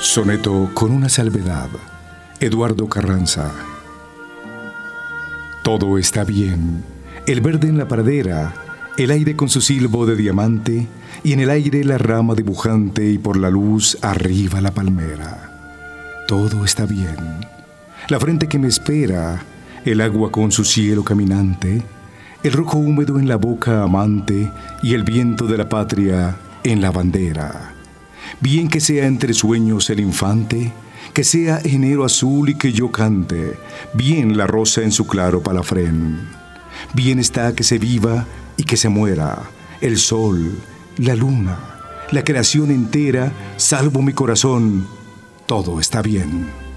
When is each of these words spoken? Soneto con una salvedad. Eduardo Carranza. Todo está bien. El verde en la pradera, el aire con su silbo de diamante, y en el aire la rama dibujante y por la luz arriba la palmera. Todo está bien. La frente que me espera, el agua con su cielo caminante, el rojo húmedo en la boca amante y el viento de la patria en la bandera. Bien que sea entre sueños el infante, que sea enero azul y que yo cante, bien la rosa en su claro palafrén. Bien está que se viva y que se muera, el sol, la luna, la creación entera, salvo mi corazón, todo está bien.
Soneto 0.00 0.70
con 0.72 0.92
una 0.92 1.10
salvedad. 1.10 1.68
Eduardo 2.40 2.88
Carranza. 2.88 3.52
Todo 5.62 5.98
está 5.98 6.24
bien. 6.24 6.82
El 7.26 7.42
verde 7.42 7.68
en 7.68 7.76
la 7.76 7.86
pradera, 7.86 8.54
el 8.96 9.10
aire 9.10 9.36
con 9.36 9.50
su 9.50 9.60
silbo 9.60 10.06
de 10.06 10.16
diamante, 10.16 10.86
y 11.22 11.34
en 11.34 11.40
el 11.40 11.50
aire 11.50 11.84
la 11.84 11.98
rama 11.98 12.34
dibujante 12.34 13.10
y 13.10 13.18
por 13.18 13.36
la 13.36 13.50
luz 13.50 13.98
arriba 14.00 14.62
la 14.62 14.70
palmera. 14.70 16.24
Todo 16.26 16.64
está 16.64 16.86
bien. 16.86 17.18
La 18.08 18.18
frente 18.18 18.48
que 18.48 18.58
me 18.58 18.68
espera, 18.68 19.42
el 19.84 20.00
agua 20.00 20.32
con 20.32 20.50
su 20.50 20.64
cielo 20.64 21.04
caminante, 21.04 21.82
el 22.42 22.52
rojo 22.52 22.78
húmedo 22.78 23.18
en 23.18 23.28
la 23.28 23.36
boca 23.36 23.82
amante 23.82 24.50
y 24.82 24.94
el 24.94 25.04
viento 25.04 25.46
de 25.46 25.58
la 25.58 25.68
patria 25.68 26.36
en 26.64 26.80
la 26.80 26.90
bandera. 26.90 27.74
Bien 28.40 28.68
que 28.68 28.80
sea 28.80 29.06
entre 29.06 29.34
sueños 29.34 29.90
el 29.90 30.00
infante, 30.00 30.72
que 31.12 31.24
sea 31.24 31.60
enero 31.64 32.04
azul 32.04 32.50
y 32.50 32.54
que 32.54 32.72
yo 32.72 32.92
cante, 32.92 33.58
bien 33.94 34.36
la 34.36 34.46
rosa 34.46 34.82
en 34.82 34.92
su 34.92 35.06
claro 35.06 35.42
palafrén. 35.42 36.28
Bien 36.94 37.18
está 37.18 37.54
que 37.54 37.64
se 37.64 37.78
viva 37.78 38.26
y 38.56 38.64
que 38.64 38.76
se 38.76 38.88
muera, 38.88 39.50
el 39.80 39.98
sol, 39.98 40.58
la 40.98 41.14
luna, 41.14 41.58
la 42.10 42.24
creación 42.24 42.70
entera, 42.70 43.32
salvo 43.56 44.02
mi 44.02 44.12
corazón, 44.12 44.86
todo 45.46 45.80
está 45.80 46.02
bien. 46.02 46.69